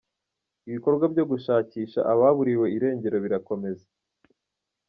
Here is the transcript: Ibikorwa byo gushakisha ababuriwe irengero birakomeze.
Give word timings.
Ibikorwa 0.69 1.05
byo 1.13 1.23
gushakisha 1.31 1.99
ababuriwe 2.13 2.65
irengero 2.77 3.17
birakomeze. 3.25 3.85